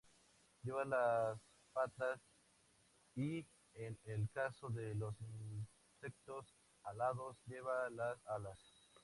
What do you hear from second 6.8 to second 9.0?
alados, lleva las alas.